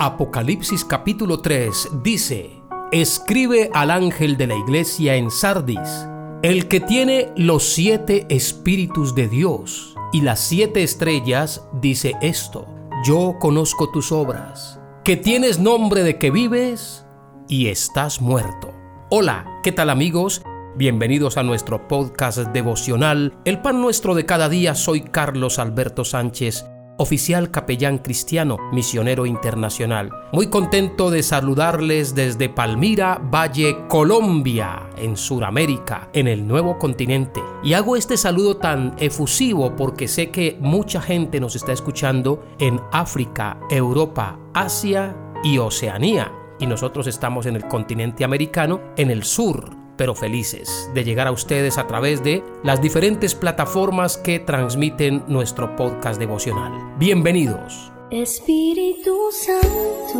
Apocalipsis 0.00 0.84
capítulo 0.84 1.40
3 1.40 1.88
dice, 2.04 2.62
Escribe 2.92 3.68
al 3.74 3.90
ángel 3.90 4.36
de 4.36 4.46
la 4.46 4.54
iglesia 4.54 5.16
en 5.16 5.28
Sardis, 5.28 6.06
el 6.42 6.68
que 6.68 6.78
tiene 6.78 7.32
los 7.34 7.64
siete 7.64 8.24
espíritus 8.28 9.16
de 9.16 9.26
Dios 9.26 9.96
y 10.12 10.20
las 10.20 10.38
siete 10.38 10.84
estrellas, 10.84 11.66
dice 11.72 12.14
esto, 12.22 12.68
yo 13.04 13.34
conozco 13.40 13.90
tus 13.90 14.12
obras, 14.12 14.78
que 15.02 15.16
tienes 15.16 15.58
nombre 15.58 16.04
de 16.04 16.16
que 16.16 16.30
vives 16.30 17.04
y 17.48 17.66
estás 17.66 18.20
muerto. 18.20 18.72
Hola, 19.10 19.60
¿qué 19.64 19.72
tal 19.72 19.90
amigos? 19.90 20.42
Bienvenidos 20.76 21.36
a 21.38 21.42
nuestro 21.42 21.88
podcast 21.88 22.38
devocional, 22.38 23.36
El 23.44 23.60
pan 23.62 23.80
nuestro 23.80 24.14
de 24.14 24.24
cada 24.24 24.48
día, 24.48 24.76
soy 24.76 25.00
Carlos 25.00 25.58
Alberto 25.58 26.04
Sánchez 26.04 26.64
oficial 26.98 27.50
capellán 27.50 27.98
cristiano, 27.98 28.58
misionero 28.72 29.24
internacional. 29.24 30.10
Muy 30.32 30.48
contento 30.48 31.10
de 31.10 31.22
saludarles 31.22 32.14
desde 32.14 32.48
Palmira, 32.48 33.18
Valle, 33.18 33.86
Colombia, 33.88 34.90
en 34.98 35.16
Sudamérica, 35.16 36.10
en 36.12 36.28
el 36.28 36.46
nuevo 36.46 36.78
continente. 36.78 37.40
Y 37.62 37.72
hago 37.72 37.96
este 37.96 38.16
saludo 38.16 38.58
tan 38.58 38.94
efusivo 38.98 39.74
porque 39.74 40.08
sé 40.08 40.30
que 40.30 40.58
mucha 40.60 41.00
gente 41.00 41.40
nos 41.40 41.56
está 41.56 41.72
escuchando 41.72 42.44
en 42.58 42.80
África, 42.92 43.58
Europa, 43.70 44.38
Asia 44.52 45.16
y 45.42 45.58
Oceanía. 45.58 46.32
Y 46.60 46.66
nosotros 46.66 47.06
estamos 47.06 47.46
en 47.46 47.56
el 47.56 47.66
continente 47.66 48.24
americano, 48.24 48.80
en 48.96 49.10
el 49.10 49.22
sur 49.22 49.87
pero 49.98 50.14
felices 50.14 50.88
de 50.94 51.04
llegar 51.04 51.26
a 51.26 51.32
ustedes 51.32 51.76
a 51.76 51.86
través 51.86 52.22
de 52.22 52.42
las 52.62 52.80
diferentes 52.80 53.34
plataformas 53.34 54.16
que 54.16 54.38
transmiten 54.38 55.24
nuestro 55.26 55.76
podcast 55.76 56.18
devocional. 56.18 56.72
Bienvenidos. 56.98 57.92
Espíritu 58.10 59.28
Santo, 59.32 60.14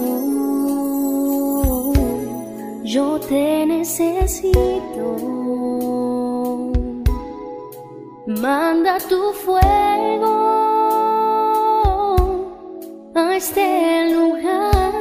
yo 2.85 3.19
te 3.21 3.65
necesito. 3.65 5.17
Manda 8.27 8.99
tu 8.99 9.33
fuego 9.33 10.35
a 13.15 13.37
este 13.37 14.13
lugar. 14.13 14.99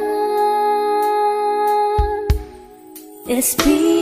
Espíritu 3.26 3.97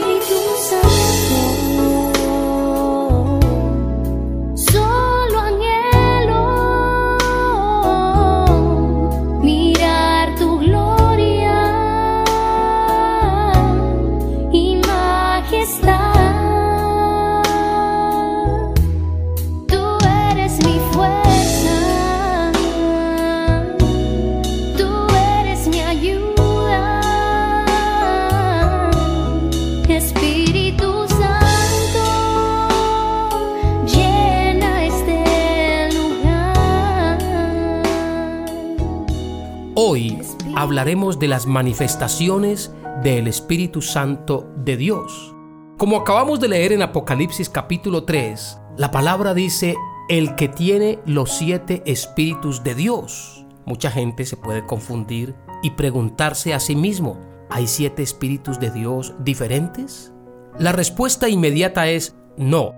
hablaremos 40.55 41.19
de 41.19 41.27
las 41.27 41.45
manifestaciones 41.45 42.73
del 43.03 43.27
Espíritu 43.27 43.83
Santo 43.83 44.51
de 44.55 44.75
Dios. 44.75 45.35
Como 45.77 45.97
acabamos 45.97 46.39
de 46.39 46.47
leer 46.47 46.71
en 46.71 46.81
Apocalipsis 46.81 47.47
capítulo 47.47 48.03
3, 48.03 48.57
la 48.75 48.89
palabra 48.89 49.35
dice, 49.35 49.75
el 50.09 50.33
que 50.33 50.47
tiene 50.47 50.97
los 51.05 51.31
siete 51.31 51.83
espíritus 51.85 52.63
de 52.63 52.73
Dios. 52.73 53.45
Mucha 53.65 53.91
gente 53.91 54.25
se 54.25 54.35
puede 54.35 54.65
confundir 54.65 55.35
y 55.61 55.69
preguntarse 55.71 56.55
a 56.55 56.59
sí 56.59 56.75
mismo, 56.75 57.19
¿hay 57.51 57.67
siete 57.67 58.01
espíritus 58.01 58.59
de 58.59 58.71
Dios 58.71 59.13
diferentes? 59.19 60.11
La 60.57 60.71
respuesta 60.71 61.29
inmediata 61.29 61.87
es 61.87 62.15
no, 62.35 62.73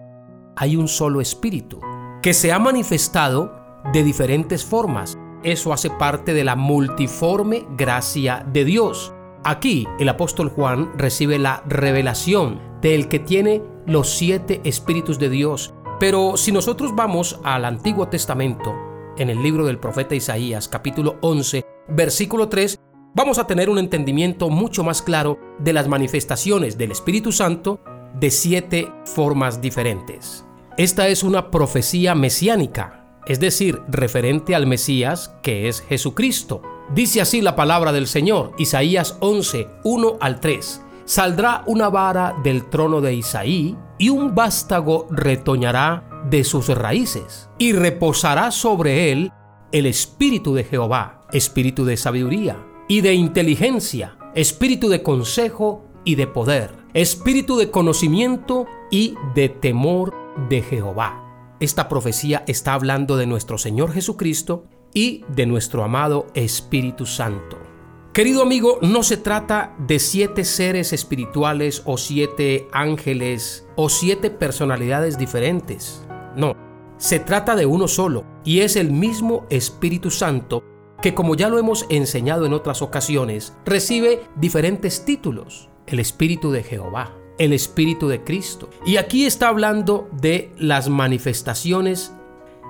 hay 0.57 0.75
un 0.75 0.89
solo 0.89 1.21
espíritu, 1.21 1.79
que 2.21 2.33
se 2.33 2.51
ha 2.51 2.59
manifestado 2.59 3.55
de 3.93 4.03
diferentes 4.03 4.65
formas 4.65 5.17
eso 5.43 5.73
hace 5.73 5.89
parte 5.89 6.33
de 6.33 6.43
la 6.43 6.55
multiforme 6.55 7.65
gracia 7.77 8.45
de 8.51 8.65
Dios. 8.65 9.13
Aquí 9.43 9.87
el 9.99 10.09
apóstol 10.09 10.49
Juan 10.49 10.91
recibe 10.97 11.39
la 11.39 11.63
revelación 11.67 12.59
del 12.81 13.07
que 13.07 13.19
tiene 13.19 13.61
los 13.85 14.09
siete 14.09 14.61
espíritus 14.63 15.19
de 15.19 15.29
Dios. 15.29 15.73
Pero 15.99 16.37
si 16.37 16.51
nosotros 16.51 16.95
vamos 16.95 17.39
al 17.43 17.65
Antiguo 17.65 18.07
Testamento, 18.07 18.75
en 19.17 19.29
el 19.29 19.41
libro 19.43 19.65
del 19.65 19.79
profeta 19.79 20.15
Isaías 20.15 20.67
capítulo 20.67 21.17
11, 21.21 21.65
versículo 21.89 22.47
3, 22.47 22.79
vamos 23.13 23.37
a 23.37 23.47
tener 23.47 23.69
un 23.69 23.79
entendimiento 23.79 24.49
mucho 24.49 24.83
más 24.83 25.01
claro 25.01 25.39
de 25.59 25.73
las 25.73 25.87
manifestaciones 25.87 26.77
del 26.77 26.91
Espíritu 26.91 27.31
Santo 27.31 27.81
de 28.19 28.31
siete 28.31 28.91
formas 29.05 29.61
diferentes. 29.61 30.45
Esta 30.77 31.09
es 31.09 31.23
una 31.23 31.51
profecía 31.51 32.15
mesiánica 32.15 32.98
es 33.25 33.39
decir, 33.39 33.81
referente 33.87 34.55
al 34.55 34.67
Mesías 34.67 35.33
que 35.41 35.67
es 35.67 35.81
Jesucristo. 35.81 36.61
Dice 36.93 37.21
así 37.21 37.41
la 37.41 37.55
palabra 37.55 37.91
del 37.91 38.07
Señor, 38.07 38.53
Isaías 38.57 39.17
11, 39.19 39.67
1 39.83 40.17
al 40.19 40.39
3. 40.39 40.81
Saldrá 41.05 41.63
una 41.65 41.89
vara 41.89 42.35
del 42.43 42.69
trono 42.69 43.01
de 43.01 43.13
Isaí 43.13 43.75
y 43.97 44.09
un 44.09 44.35
vástago 44.35 45.07
retoñará 45.09 46.09
de 46.29 46.43
sus 46.43 46.67
raíces 46.69 47.49
y 47.57 47.73
reposará 47.73 48.51
sobre 48.51 49.11
él 49.11 49.31
el 49.71 49.85
espíritu 49.85 50.53
de 50.53 50.63
Jehová, 50.63 51.27
espíritu 51.31 51.85
de 51.85 51.97
sabiduría 51.97 52.57
y 52.87 53.01
de 53.01 53.13
inteligencia, 53.13 54.17
espíritu 54.33 54.89
de 54.89 55.03
consejo 55.03 55.85
y 56.03 56.15
de 56.15 56.27
poder, 56.27 56.71
espíritu 56.93 57.57
de 57.57 57.69
conocimiento 57.69 58.65
y 58.89 59.15
de 59.35 59.49
temor 59.49 60.15
de 60.49 60.61
Jehová. 60.61 61.28
Esta 61.59 61.89
profecía 61.89 62.45
está 62.47 62.73
hablando 62.73 63.17
de 63.17 63.27
nuestro 63.27 63.57
Señor 63.57 63.91
Jesucristo 63.91 64.63
y 64.93 65.25
de 65.27 65.45
nuestro 65.45 65.83
amado 65.83 66.27
Espíritu 66.33 67.05
Santo. 67.05 67.57
Querido 68.13 68.41
amigo, 68.41 68.79
no 68.81 69.03
se 69.03 69.17
trata 69.17 69.75
de 69.77 69.99
siete 69.99 70.45
seres 70.45 70.93
espirituales 70.93 71.83
o 71.85 71.97
siete 71.97 72.67
ángeles 72.71 73.67
o 73.75 73.89
siete 73.89 74.29
personalidades 74.29 75.17
diferentes. 75.17 76.05
No, 76.35 76.55
se 76.97 77.19
trata 77.19 77.57
de 77.57 77.65
uno 77.65 77.89
solo 77.89 78.25
y 78.45 78.61
es 78.61 78.77
el 78.77 78.91
mismo 78.91 79.45
Espíritu 79.49 80.11
Santo 80.11 80.63
que 81.01 81.13
como 81.13 81.35
ya 81.35 81.49
lo 81.49 81.59
hemos 81.59 81.85
enseñado 81.89 82.45
en 82.45 82.53
otras 82.53 82.81
ocasiones, 82.81 83.53
recibe 83.65 84.21
diferentes 84.35 85.05
títulos. 85.05 85.69
El 85.87 85.99
Espíritu 85.99 86.51
de 86.51 86.63
Jehová, 86.63 87.18
el 87.39 87.53
Espíritu 87.53 88.07
de 88.07 88.23
Cristo. 88.23 88.69
Y 88.85 88.97
aquí 88.97 89.25
está 89.25 89.47
hablando 89.47 90.07
de 90.11 90.51
las 90.57 90.89
manifestaciones, 90.89 92.13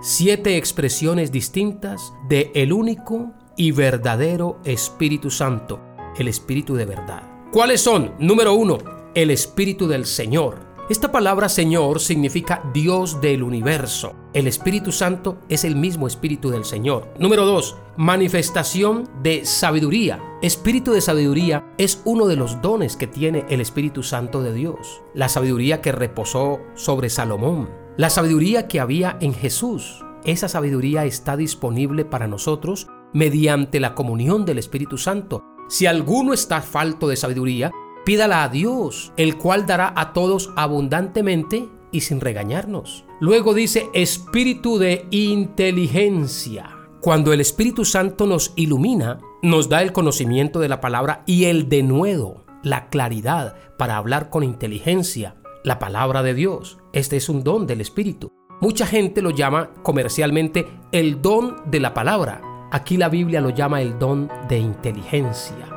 siete 0.01 0.55
expresiones 0.55 1.31
distintas 1.31 2.13
de 2.29 2.51
el 2.55 2.71
único 2.71 3.33
y 3.57 3.71
verdadero 3.71 4.59
Espíritu 4.63 5.29
Santo, 5.29 5.81
el 6.17 6.29
Espíritu 6.29 6.75
de 6.75 6.85
verdad. 6.85 7.23
¿Cuáles 7.51 7.81
son? 7.81 8.13
Número 8.19 8.53
uno, 8.53 8.77
el 9.15 9.31
Espíritu 9.31 9.87
del 9.87 10.05
Señor. 10.05 10.59
Esta 10.89 11.11
palabra 11.11 11.49
Señor 11.49 11.99
significa 11.99 12.63
Dios 12.73 13.19
del 13.21 13.43
universo. 13.43 14.15
El 14.31 14.45
Espíritu 14.45 14.91
Santo 14.91 15.39
es 15.49 15.63
el 15.63 15.75
mismo 15.75 16.05
Espíritu 16.05 16.51
del 16.51 16.63
Señor. 16.63 17.11
Número 17.17 17.47
2. 17.47 17.75
Manifestación 17.97 19.09
de 19.23 19.43
sabiduría. 19.43 20.21
Espíritu 20.43 20.91
de 20.91 21.01
sabiduría 21.01 21.65
es 21.79 22.03
uno 22.05 22.27
de 22.27 22.35
los 22.35 22.61
dones 22.61 22.95
que 22.95 23.07
tiene 23.07 23.45
el 23.49 23.59
Espíritu 23.59 24.03
Santo 24.03 24.43
de 24.43 24.53
Dios. 24.53 25.01
La 25.15 25.29
sabiduría 25.29 25.81
que 25.81 25.91
reposó 25.91 26.59
sobre 26.75 27.09
Salomón. 27.09 27.71
La 27.97 28.11
sabiduría 28.11 28.67
que 28.67 28.79
había 28.79 29.17
en 29.19 29.33
Jesús. 29.33 30.05
Esa 30.23 30.47
sabiduría 30.47 31.05
está 31.05 31.35
disponible 31.35 32.05
para 32.05 32.27
nosotros 32.27 32.87
mediante 33.13 33.79
la 33.79 33.95
comunión 33.95 34.45
del 34.45 34.59
Espíritu 34.59 34.99
Santo. 34.99 35.43
Si 35.69 35.87
alguno 35.87 36.33
está 36.33 36.61
falto 36.61 37.07
de 37.07 37.15
sabiduría, 37.15 37.71
Pídala 38.05 38.43
a 38.43 38.49
Dios, 38.49 39.13
el 39.17 39.37
cual 39.37 39.67
dará 39.67 39.93
a 39.95 40.13
todos 40.13 40.51
abundantemente 40.55 41.69
y 41.91 42.01
sin 42.01 42.21
regañarnos. 42.21 43.05
Luego 43.19 43.53
dice 43.53 43.89
espíritu 43.93 44.77
de 44.77 45.07
inteligencia. 45.11 46.75
Cuando 47.01 47.31
el 47.31 47.39
Espíritu 47.39 47.85
Santo 47.85 48.27
nos 48.27 48.51
ilumina, 48.57 49.19
nos 49.41 49.69
da 49.69 49.81
el 49.81 49.93
conocimiento 49.93 50.59
de 50.59 50.67
la 50.67 50.81
palabra 50.81 51.23
y 51.25 51.45
el 51.45 51.69
denuedo, 51.69 52.43
la 52.61 52.89
claridad 52.89 53.55
para 53.77 53.95
hablar 53.95 54.29
con 54.29 54.43
inteligencia, 54.43 55.35
la 55.63 55.79
palabra 55.79 56.23
de 56.23 56.33
Dios. 56.33 56.77
Este 56.91 57.15
es 57.15 57.29
un 57.29 57.43
don 57.43 57.67
del 57.67 57.79
Espíritu. 57.79 58.33
Mucha 58.59 58.85
gente 58.85 59.21
lo 59.21 59.29
llama 59.29 59.71
comercialmente 59.83 60.67
el 60.91 61.21
don 61.21 61.55
de 61.71 61.79
la 61.79 61.93
palabra. 61.93 62.41
Aquí 62.71 62.97
la 62.97 63.07
Biblia 63.07 63.39
lo 63.39 63.51
llama 63.51 63.81
el 63.81 63.97
don 63.97 64.29
de 64.49 64.59
inteligencia. 64.59 65.69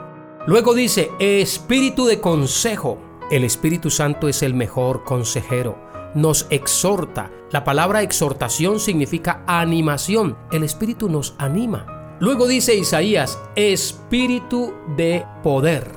Luego 0.47 0.75
dice, 0.75 1.11
espíritu 1.21 2.05
de 2.07 2.21
consejo. 2.21 2.99
El 3.31 3.45
Espíritu 3.45 3.91
Santo 3.91 4.29
es 4.29 4.43
el 4.43 4.55
mejor 4.55 5.05
consejero. 5.05 5.79
Nos 6.15 6.47
exhorta. 6.51 7.31
La 7.51 7.65
palabra 7.65 8.03
exhortación 8.03 8.81
significa 8.81 9.43
animación. 9.47 10.37
El 10.51 10.63
Espíritu 10.63 11.09
nos 11.09 11.35
anima. 11.39 12.17
Luego 12.21 12.47
dice 12.47 12.77
Isaías, 12.77 13.39
espíritu 13.57 14.75
de 14.97 15.25
poder. 15.43 15.91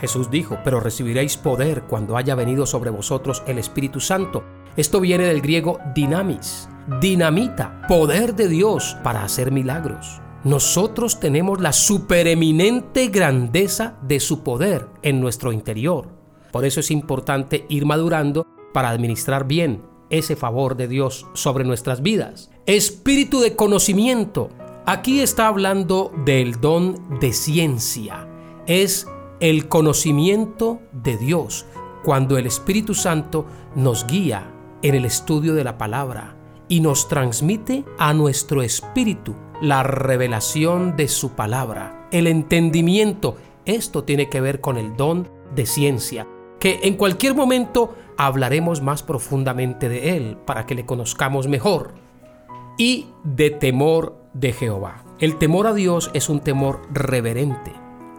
Jesús 0.00 0.30
dijo, 0.30 0.58
pero 0.64 0.80
recibiréis 0.80 1.36
poder 1.36 1.82
cuando 1.82 2.16
haya 2.16 2.34
venido 2.34 2.64
sobre 2.64 2.90
vosotros 2.90 3.42
el 3.46 3.58
Espíritu 3.58 4.00
Santo. 4.00 4.44
Esto 4.76 5.00
viene 5.00 5.24
del 5.24 5.40
griego 5.40 5.78
dinamis, 5.94 6.68
dinamita, 7.00 7.82
poder 7.88 8.34
de 8.34 8.48
Dios 8.48 8.96
para 9.02 9.24
hacer 9.24 9.50
milagros. 9.50 10.20
Nosotros 10.44 11.18
tenemos 11.18 11.60
la 11.60 11.72
supereminente 11.72 13.08
grandeza 13.08 13.96
de 14.02 14.20
su 14.20 14.44
poder 14.44 14.86
en 15.02 15.20
nuestro 15.20 15.50
interior. 15.50 16.08
Por 16.52 16.64
eso 16.64 16.80
es 16.80 16.90
importante 16.90 17.66
ir 17.68 17.84
madurando 17.84 18.46
para 18.76 18.90
administrar 18.90 19.46
bien 19.46 19.80
ese 20.10 20.36
favor 20.36 20.76
de 20.76 20.86
Dios 20.86 21.26
sobre 21.32 21.64
nuestras 21.64 22.02
vidas. 22.02 22.50
Espíritu 22.66 23.40
de 23.40 23.56
conocimiento. 23.56 24.50
Aquí 24.84 25.22
está 25.22 25.46
hablando 25.46 26.12
del 26.26 26.60
don 26.60 27.18
de 27.18 27.32
ciencia. 27.32 28.28
Es 28.66 29.06
el 29.40 29.68
conocimiento 29.68 30.82
de 30.92 31.16
Dios 31.16 31.64
cuando 32.04 32.36
el 32.36 32.44
Espíritu 32.44 32.92
Santo 32.92 33.46
nos 33.74 34.06
guía 34.06 34.52
en 34.82 34.94
el 34.94 35.06
estudio 35.06 35.54
de 35.54 35.64
la 35.64 35.78
palabra 35.78 36.36
y 36.68 36.80
nos 36.80 37.08
transmite 37.08 37.82
a 37.98 38.12
nuestro 38.12 38.60
espíritu 38.60 39.34
la 39.62 39.84
revelación 39.84 40.98
de 40.98 41.08
su 41.08 41.30
palabra, 41.30 42.10
el 42.12 42.26
entendimiento. 42.26 43.38
Esto 43.64 44.04
tiene 44.04 44.28
que 44.28 44.42
ver 44.42 44.60
con 44.60 44.76
el 44.76 44.98
don 44.98 45.30
de 45.54 45.64
ciencia, 45.64 46.28
que 46.60 46.80
en 46.82 46.96
cualquier 46.96 47.34
momento 47.34 47.94
hablaremos 48.16 48.82
más 48.82 49.02
profundamente 49.02 49.88
de 49.88 50.16
él 50.16 50.38
para 50.46 50.66
que 50.66 50.74
le 50.74 50.86
conozcamos 50.86 51.48
mejor. 51.48 51.94
Y 52.78 53.06
de 53.24 53.50
temor 53.50 54.16
de 54.34 54.52
Jehová. 54.52 55.04
El 55.18 55.38
temor 55.38 55.66
a 55.66 55.72
Dios 55.72 56.10
es 56.12 56.28
un 56.28 56.40
temor 56.40 56.82
reverente, 56.92 57.72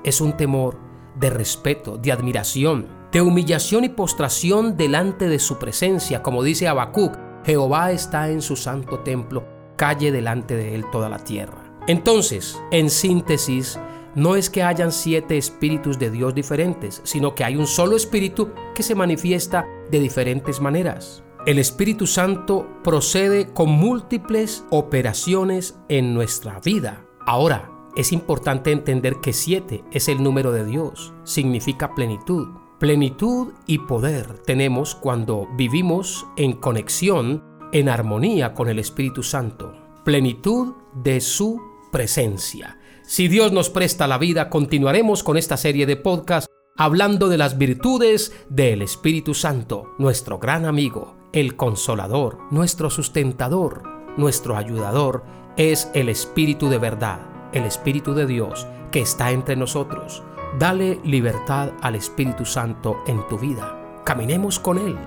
es 0.04 0.20
un 0.20 0.34
temor 0.34 0.80
de 1.20 1.30
respeto, 1.30 1.98
de 1.98 2.12
admiración, 2.12 2.88
de 3.12 3.22
humillación 3.22 3.84
y 3.84 3.90
postración 3.90 4.78
delante 4.78 5.30
de 5.30 5.40
su 5.40 5.60
presencia, 5.60 6.24
como 6.24 6.44
dice 6.44 6.68
Habacuc, 6.68 7.18
Jehová 7.46 7.92
está 7.92 8.30
en 8.30 8.42
su 8.42 8.56
santo 8.56 9.00
templo, 9.00 9.46
calle 9.76 10.12
delante 10.12 10.56
de 10.56 10.76
él 10.76 10.86
toda 10.92 11.08
la 11.08 11.20
tierra. 11.20 11.64
Entonces, 11.88 12.60
en 12.72 12.90
síntesis, 12.90 13.80
no 14.18 14.36
es 14.36 14.50
que 14.50 14.64
hayan 14.64 14.92
siete 14.92 15.38
espíritus 15.38 16.00
de 16.00 16.10
Dios 16.10 16.34
diferentes, 16.34 17.02
sino 17.04 17.36
que 17.36 17.44
hay 17.44 17.56
un 17.56 17.68
solo 17.68 17.96
espíritu 17.96 18.50
que 18.74 18.82
se 18.82 18.96
manifiesta 18.96 19.68
de 19.92 20.00
diferentes 20.00 20.60
maneras. 20.60 21.24
El 21.46 21.60
Espíritu 21.60 22.08
Santo 22.08 22.68
procede 22.84 23.54
con 23.54 23.70
múltiples 23.70 24.66
operaciones 24.72 25.78
en 25.88 26.16
nuestra 26.16 26.60
vida. 26.62 27.06
Ahora, 27.28 27.70
es 27.96 28.12
importante 28.12 28.72
entender 28.72 29.18
que 29.22 29.34
siete 29.34 29.84
es 29.92 30.08
el 30.08 30.24
número 30.24 30.52
de 30.52 30.66
Dios, 30.66 31.14
significa 31.24 31.94
plenitud. 31.94 32.48
Plenitud 32.80 33.54
y 33.68 33.78
poder 33.78 34.40
tenemos 34.40 34.96
cuando 34.96 35.48
vivimos 35.56 36.26
en 36.38 36.54
conexión, 36.54 37.44
en 37.72 37.88
armonía 37.88 38.56
con 38.56 38.68
el 38.68 38.80
Espíritu 38.80 39.22
Santo. 39.22 39.76
Plenitud 40.04 40.74
de 40.96 41.22
su 41.22 41.62
presencia. 41.92 42.80
Si 43.08 43.30
Dios 43.30 43.54
nos 43.54 43.70
presta 43.70 44.06
la 44.06 44.18
vida, 44.18 44.50
continuaremos 44.50 45.24
con 45.24 45.38
esta 45.38 45.56
serie 45.56 45.86
de 45.86 45.96
podcasts 45.96 46.50
hablando 46.76 47.30
de 47.30 47.38
las 47.38 47.58
virtudes 47.58 48.34
del 48.50 48.82
Espíritu 48.82 49.34
Santo, 49.34 49.94
nuestro 49.98 50.40
gran 50.40 50.66
amigo, 50.66 51.16
el 51.32 51.56
consolador, 51.56 52.40
nuestro 52.52 52.90
sustentador, 52.90 53.84
nuestro 54.18 54.58
ayudador, 54.58 55.24
es 55.56 55.90
el 55.94 56.10
Espíritu 56.10 56.68
de 56.68 56.80
verdad, 56.80 57.22
el 57.54 57.64
Espíritu 57.64 58.14
de 58.14 58.26
Dios 58.26 58.68
que 58.92 59.00
está 59.00 59.32
entre 59.32 59.56
nosotros. 59.56 60.22
Dale 60.60 61.00
libertad 61.06 61.72
al 61.82 61.96
Espíritu 61.96 62.44
Santo 62.44 62.98
en 63.08 63.26
tu 63.30 63.40
vida. 63.40 64.02
Caminemos 64.04 64.60
con 64.60 64.80
Él 64.80 64.98